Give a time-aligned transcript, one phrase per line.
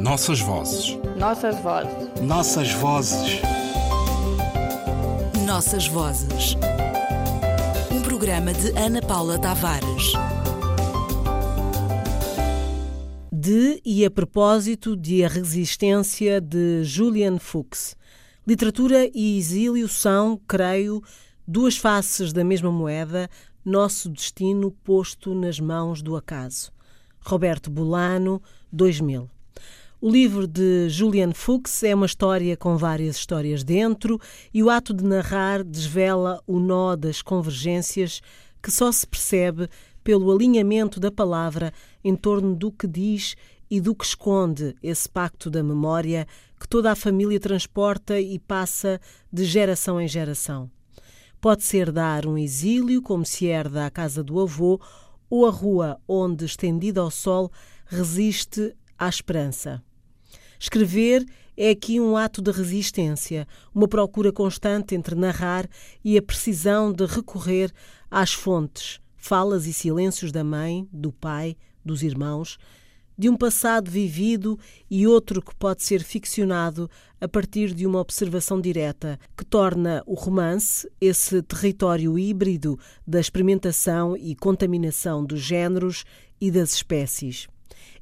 [0.00, 0.98] Nossas vozes.
[1.18, 2.22] Nossas vozes.
[2.22, 3.42] Nossas vozes.
[5.44, 6.56] Nossas vozes.
[7.92, 10.14] Um programa de Ana Paula Tavares.
[13.30, 17.94] De e a propósito de A Resistência de Julian Fuchs.
[18.46, 21.02] Literatura e exílio são, creio,
[21.46, 23.28] duas faces da mesma moeda,
[23.62, 26.72] nosso destino posto nas mãos do acaso.
[27.20, 28.40] Roberto Bolano,
[28.72, 29.28] 2000.
[30.02, 34.18] O livro de Julian Fuchs é uma história com várias histórias dentro
[34.52, 38.22] e o ato de narrar desvela o nó das convergências
[38.62, 39.68] que só se percebe
[40.02, 41.70] pelo alinhamento da palavra
[42.02, 43.36] em torno do que diz
[43.70, 46.26] e do que esconde esse pacto da memória
[46.58, 48.98] que toda a família transporta e passa
[49.30, 50.70] de geração em geração.
[51.42, 54.80] Pode ser dar um exílio, como se herda a casa do avô,
[55.28, 57.52] ou a rua onde, estendida ao sol,
[57.84, 59.82] resiste à esperança.
[60.60, 61.24] Escrever
[61.56, 65.66] é aqui um ato de resistência, uma procura constante entre narrar
[66.04, 67.72] e a precisão de recorrer
[68.10, 72.58] às fontes, falas e silêncios da mãe, do pai, dos irmãos,
[73.16, 74.58] de um passado vivido
[74.90, 80.12] e outro que pode ser ficcionado a partir de uma observação direta, que torna o
[80.12, 86.04] romance esse território híbrido da experimentação e contaminação dos géneros
[86.38, 87.46] e das espécies.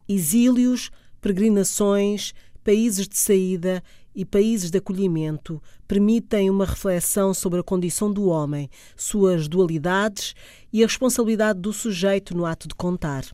[0.08, 2.32] Exílios, peregrinações,
[2.64, 3.82] países de saída
[4.14, 10.34] e países de acolhimento permitem uma reflexão sobre a condição do homem, suas dualidades
[10.72, 13.24] e a responsabilidade do sujeito no ato de contar.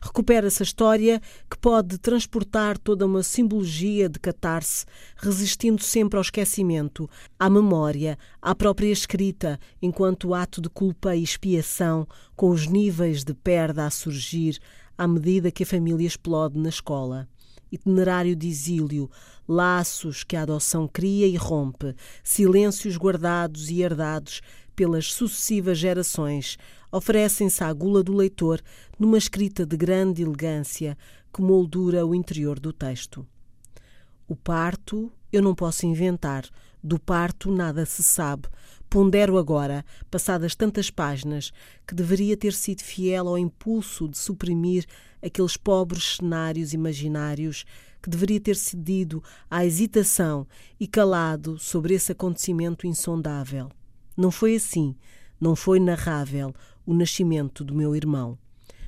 [0.00, 4.84] Recupera-se a história que pode transportar toda uma simbologia de catarse,
[5.16, 7.08] resistindo sempre ao esquecimento,
[7.38, 13.32] à memória, à própria escrita, enquanto ato de culpa e expiação, com os níveis de
[13.32, 14.58] perda a surgir
[14.98, 17.28] à medida que a família explode na escola
[17.70, 19.10] itinerário de exílio,
[19.48, 24.40] laços que a adoção cria e rompe, silêncios guardados e herdados
[24.74, 26.58] pelas sucessivas gerações,
[26.92, 28.60] oferecem-se à gula do leitor
[28.98, 30.96] numa escrita de grande elegância
[31.32, 33.26] que moldura o interior do texto.
[34.28, 36.44] O parto eu não posso inventar,
[36.82, 38.48] do parto nada se sabe.
[38.96, 41.52] Pondero agora, passadas tantas páginas,
[41.86, 44.86] que deveria ter sido fiel ao impulso de suprimir
[45.22, 47.66] aqueles pobres cenários imaginários,
[48.02, 50.46] que deveria ter cedido à hesitação
[50.80, 53.70] e calado sobre esse acontecimento insondável.
[54.16, 54.96] Não foi assim,
[55.38, 56.54] não foi narrável
[56.86, 58.38] o nascimento do meu irmão.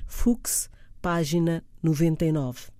[0.07, 2.78] Fuchs, página 99.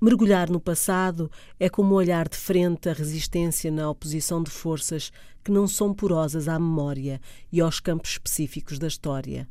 [0.00, 1.28] Mergulhar no passado
[1.58, 5.10] é como olhar de frente a resistência na oposição de forças
[5.42, 7.20] que não são porosas à memória
[7.50, 9.48] e aos campos específicos da história.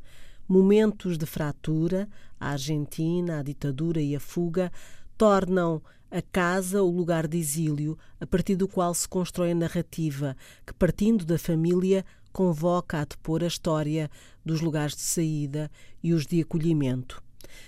[0.47, 2.07] Momentos de fratura,
[2.40, 4.72] a Argentina, a ditadura e a fuga,
[5.18, 10.34] tornam a casa o lugar de exílio a partir do qual se constrói a narrativa
[10.66, 14.09] que, partindo da família, convoca a depor a história
[14.46, 15.69] dos lugares de saída
[16.02, 17.22] e os de acolhimento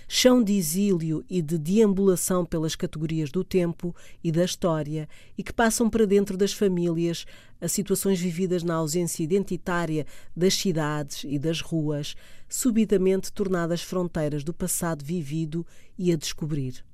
[0.08, 5.08] chão de exílio e de deambulação pelas categorias do tempo e da história
[5.38, 7.24] e que passam para dentro das famílias
[7.60, 12.16] a situações vividas na ausência identitária das cidades e das ruas,
[12.48, 15.64] subitamente tornadas fronteiras do passado vivido
[15.98, 16.84] e a descobrir.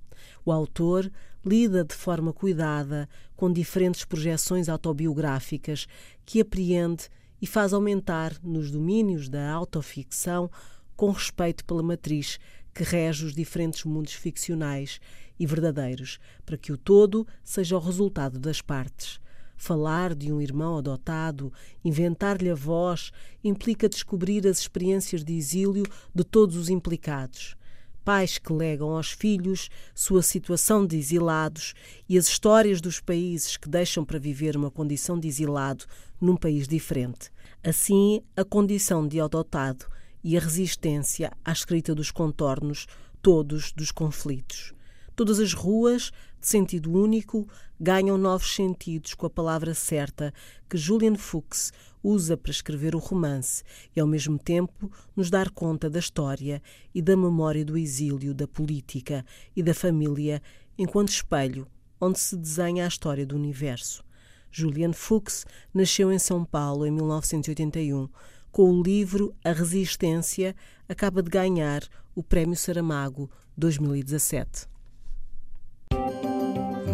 [0.45, 1.11] O autor
[1.45, 5.87] lida de forma cuidada com diferentes projeções autobiográficas
[6.25, 7.09] que apreende
[7.41, 10.51] e faz aumentar nos domínios da autoficção
[10.97, 12.39] com respeito pela matriz
[12.77, 15.01] que rege os diferentes mundos ficcionais
[15.41, 19.19] e verdadeiros, para que o todo seja o resultado das partes.
[19.57, 21.51] Falar de um irmão adotado,
[21.83, 27.57] inventar-lhe a voz, implica descobrir as experiências de exílio de todos os implicados.
[28.05, 31.73] Pais que legam aos filhos sua situação de exilados
[32.07, 35.87] e as histórias dos países que deixam para viver uma condição de exilado
[36.21, 37.33] num país diferente.
[37.65, 39.87] Assim, a condição de adotado
[40.27, 42.89] e a resistência à escrita dos contornos
[43.23, 44.75] todos dos conflitos.
[45.15, 50.35] Todas as ruas, de sentido único, ganham novos sentidos com a palavra certa
[50.69, 53.63] que Julian Fuchs usa para escrever o romance
[53.95, 56.61] e, ao mesmo tempo, nos dar conta da história
[56.93, 59.25] e da memória do exílio, da política
[59.55, 60.43] e da família
[60.77, 61.69] enquanto espelho
[62.01, 64.05] onde se desenha a história do universo.
[64.51, 68.09] Julian Fuchs nasceu em São Paulo em 1981
[68.57, 70.57] com o livro A Resistência,
[70.89, 71.83] acaba de ganhar
[72.15, 74.67] o Prémio Saramago 2017.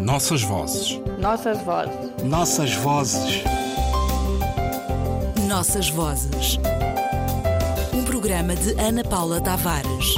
[0.03, 0.99] Nossas vozes.
[1.17, 2.23] Nossas vozes.
[2.25, 3.43] Nossas vozes.
[5.47, 6.57] Nossas vozes.
[7.93, 10.15] Um programa de Ana Paula Tavares.